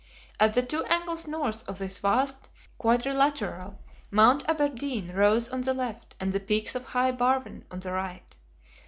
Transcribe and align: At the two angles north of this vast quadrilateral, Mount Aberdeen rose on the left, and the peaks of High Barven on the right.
At 0.39 0.55
the 0.55 0.63
two 0.65 0.83
angles 0.85 1.27
north 1.27 1.63
of 1.69 1.77
this 1.77 1.99
vast 1.99 2.49
quadrilateral, 2.79 3.77
Mount 4.09 4.43
Aberdeen 4.49 5.13
rose 5.13 5.47
on 5.49 5.61
the 5.61 5.75
left, 5.75 6.15
and 6.19 6.33
the 6.33 6.39
peaks 6.39 6.73
of 6.73 6.85
High 6.85 7.11
Barven 7.11 7.65
on 7.69 7.81
the 7.81 7.91
right. 7.91 8.35